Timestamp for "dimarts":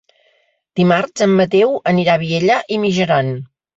0.79-1.25